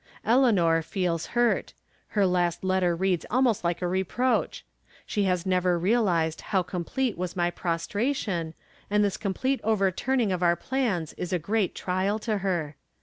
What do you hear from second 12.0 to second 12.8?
to her.